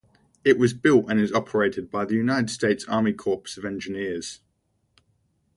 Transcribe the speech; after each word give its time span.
It 0.43 0.57
was 0.57 0.73
built 0.73 1.05
and 1.11 1.19
is 1.19 1.31
operated 1.31 1.91
by 1.91 2.05
the 2.05 2.15
United 2.15 2.49
States 2.49 2.85
Army 2.87 3.13
Corps 3.13 3.55
of 3.55 3.63
Engineers. 3.65 4.39